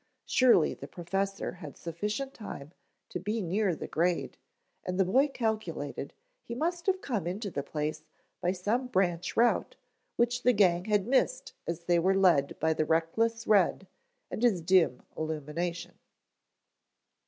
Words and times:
Surely 0.25 0.73
the 0.73 0.87
professor 0.87 1.51
had 1.51 1.77
sufficient 1.77 2.33
time 2.33 2.71
to 3.07 3.19
be 3.19 3.39
near 3.39 3.75
the 3.75 3.85
grade, 3.85 4.35
and 4.83 4.99
the 4.99 5.05
boy 5.05 5.27
calculated 5.27 6.11
he 6.41 6.55
must 6.55 6.87
have 6.87 7.01
come 7.01 7.27
into 7.27 7.51
the 7.51 7.61
place 7.61 8.07
by 8.41 8.51
some 8.51 8.87
branch 8.87 9.37
route 9.37 9.75
which 10.15 10.41
the 10.41 10.53
gang 10.53 10.85
had 10.85 11.05
missed 11.05 11.53
as 11.67 11.81
they 11.83 11.99
were 11.99 12.15
led 12.15 12.59
by 12.59 12.73
the 12.73 12.83
reckless 12.83 13.45
Red 13.45 13.87
and 14.31 14.41
his 14.41 14.59
dim 14.63 15.03
illumination. 15.15 15.99